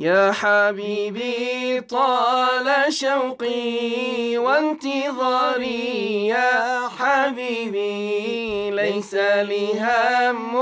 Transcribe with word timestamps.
يا 0.00 0.32
حبيبي 0.32 1.80
طال 1.80 2.92
شوقي 2.92 4.38
وانتظاري 4.38 6.26
يا 6.26 6.88
حبيبي 6.98 8.70
ليس 8.70 9.14
لي 9.14 9.80
هم 9.80 10.54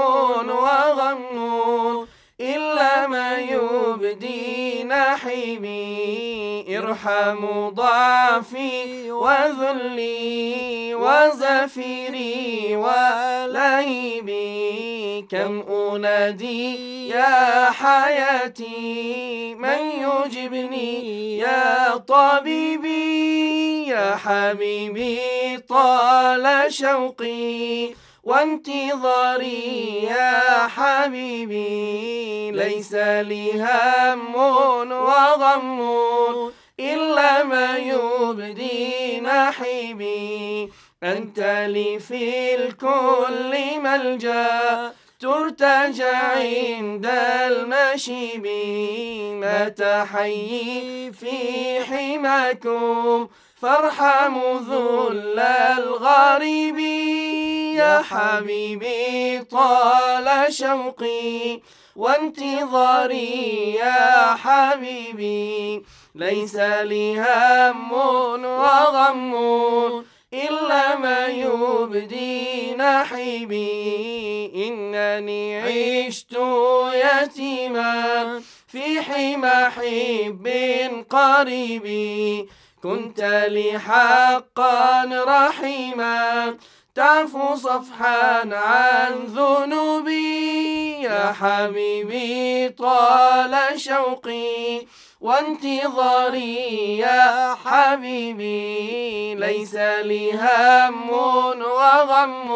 وغم 0.51 2.07
إلا 2.41 3.07
ما 3.07 3.39
يبدي 3.39 4.85
نحيبي. 4.85 6.31
ارحم 6.79 7.69
ضعفي 7.69 9.11
وذلي 9.11 10.95
وزفيري 10.95 12.77
ولهيبي 12.77 14.31
كم 15.31 15.63
أنادي 15.69 17.09
يا 17.09 17.71
حياتي؟ 17.71 19.55
من 19.55 19.79
يجبني 19.91 21.39
يا 21.39 21.97
طبيبي؟ 21.97 23.87
يا 23.87 24.17
حبيبي 24.17 25.19
طال 25.69 26.73
شوقي. 26.73 27.95
وانتظاري 28.25 30.03
يا 30.05 30.69
حبيبي 30.69 32.51
ليس 32.51 32.95
لي 32.95 33.63
هم 33.63 34.35
وغم 34.93 35.81
إلا 36.81 37.43
ما 37.43 37.77
يبدي 37.77 39.21
نحيبي. 39.21 40.73
أنت 41.03 41.67
لي 41.69 41.99
في 41.99 42.55
الكل 42.55 43.81
ملجأ. 43.81 44.93
ترتجى 45.21 46.05
عند 46.05 47.07
المشيب 47.47 48.47
متى 49.45 50.05
حي 50.13 51.13
في 51.13 51.81
حماكم. 51.85 53.29
فارحموا 53.57 54.61
ذل 54.61 55.39
الغريب 55.79 56.79
يا 57.77 58.03
حبيبي 58.11 59.39
طال 59.51 60.53
شوقي. 60.55 61.61
وانتظاري 61.97 63.75
يا 63.75 64.35
حبيبي 64.35 65.83
ليس 66.15 66.57
لي 66.57 67.21
هم 67.21 67.93
وغم 68.45 69.35
إلا 70.33 70.90
ما 71.51 71.83
يبدي 71.83 72.75
نحيبي 72.75 74.53
إنني 74.55 75.59
عشت 75.59 76.37
يتيما 76.93 78.43
في 78.69 79.01
حمى 79.01 79.71
حب 79.77 80.47
قريب. 81.11 81.87
كنت 82.83 83.21
لي 83.49 83.79
حقا 83.79 85.05
رحيما 85.27 86.57
تعفو 86.95 87.55
صفحا 87.55 88.55
عن 88.55 89.13
ذنوبي. 89.27 91.03
يا 91.03 91.33
حبيبي 91.33 92.69
طال 92.69 93.81
شوقي 93.81 94.87
وانتظاري 95.21 96.99
يا 96.99 97.55
حبيبي 97.65 99.35
ليس 99.35 99.75
لي 99.75 100.33
هم 100.33 101.11
وغم 101.61 102.51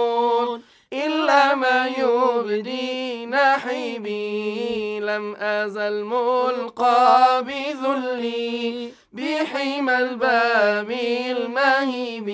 إلا 0.92 1.54
ما 1.54 1.86
يبدي 1.98 3.26
نحيبي. 3.26 5.00
لم 5.00 5.36
أزل 5.36 6.04
ملقى 6.04 7.44
بذلي 7.44 8.92
بحمى 9.12 9.98
الباب 9.98 10.90
المهيب. 11.30 12.28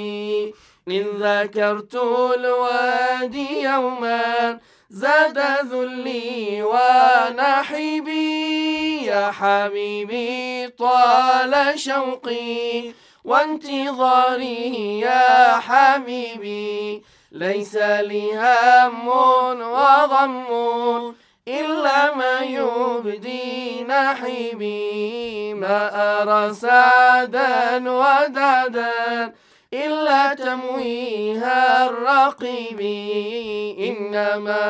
إن 0.88 1.04
ذكرت 1.20 1.94
الوادي 2.36 3.62
يوما 3.62 4.58
زاد 4.90 5.38
ذلي 5.72 6.62
ونحبي 6.62 8.09
يا 9.10 9.30
حبيبي 9.30 10.68
طال 10.78 11.54
شوقي 11.80 12.92
وانتظاري 13.24 15.00
يا 15.00 15.58
حبيبي. 15.66 17.02
ليس 17.32 17.74
لي 17.76 18.26
هم 18.38 19.08
وغم 19.60 21.14
إلا 21.48 22.14
ما 22.14 22.40
يبدي 22.40 23.84
نحبي. 23.84 25.54
ما 25.54 25.78
أرى 26.22 26.54
سعدا 26.54 27.90
ودعدا 27.90 29.34
إلا 29.72 30.34
تمويها 30.34 31.86
الرقيب. 31.86 32.80
إنما 33.88 34.62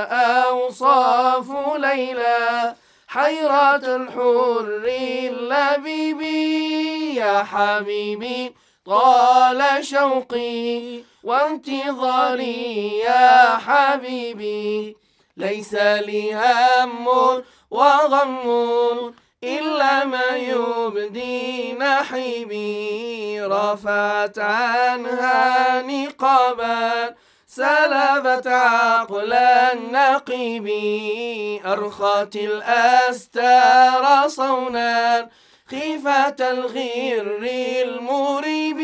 أوصاف 0.44 1.46
ليلى 1.76 2.74
حيرة 3.12 3.96
الحر 3.96 4.84
اللبيب 4.86 6.20
يا 7.16 7.42
حبيبي 7.42 8.54
طال 8.86 9.62
شوقي 9.80 11.02
وانتظاري 11.24 12.98
يا 12.98 13.56
حبيبي. 13.66 14.96
ليس 15.36 15.74
لي 15.74 16.34
هم 16.34 17.08
وغم 17.70 19.14
إلا 19.44 20.04
ما 20.04 20.26
يبدي 20.36 21.72
نحيبي. 21.72 23.40
رفعت 23.42 24.38
عنها 24.38 25.82
نقابا 25.82 27.14
سلبت 27.50 28.46
عقل 28.46 29.32
النقيب 29.32 30.68
أرخت 31.66 32.36
الأستار 32.36 34.28
صونا 34.28 35.28
خيفة 35.66 36.36
الغر 36.40 37.48
المريب. 37.82 38.80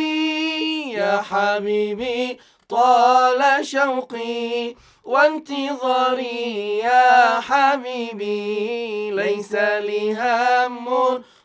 يا 0.99 1.22
حبيبي 1.31 2.38
طال 2.69 3.66
شوقي 3.66 4.75
وانتظاري. 5.04 6.78
يا 6.78 7.41
حبيبي 7.41 9.10
ليس 9.10 9.53
لي 9.54 10.15
هم 10.15 10.88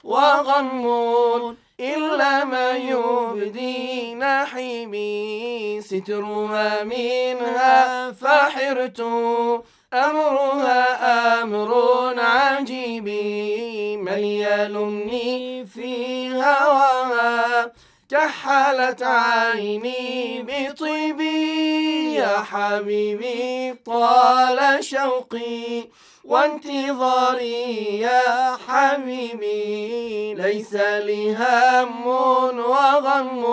وغم. 0.03 1.57
إلا 1.81 2.43
ما 2.43 2.71
يبدي 2.71 4.15
نحيبي 4.15 5.81
سترها 5.81 6.83
منها 6.83 8.11
فحرت 8.11 8.99
أمرها 9.93 10.83
أمر 11.43 11.71
عجيب 12.19 13.07
من 13.99 14.23
يلمني 14.23 15.65
في 15.65 16.29
هواها 16.33 17.00
كحلت 18.11 19.03
عيني 19.03 20.43
بطيبي 20.47 22.13
يا 22.13 22.37
حبيبي 22.51 23.73
طال 23.85 24.83
شوقي 24.83 25.87
وانتظاري 26.23 27.99
يا 27.99 28.57
حبيبي 28.67 30.33
ليس 30.33 30.73
لي 30.73 31.35
هم 31.35 32.07
وغم 32.07 33.45